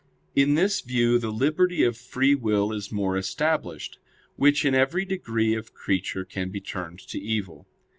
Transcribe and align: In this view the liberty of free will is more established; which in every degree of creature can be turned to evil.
In 0.35 0.55
this 0.55 0.81
view 0.81 1.19
the 1.19 1.29
liberty 1.29 1.83
of 1.83 1.95
free 1.95 2.33
will 2.33 2.73
is 2.73 2.91
more 2.91 3.15
established; 3.15 3.99
which 4.35 4.65
in 4.65 4.73
every 4.73 5.05
degree 5.05 5.53
of 5.53 5.75
creature 5.75 6.25
can 6.25 6.49
be 6.49 6.59
turned 6.59 6.97
to 7.09 7.19
evil. 7.19 7.67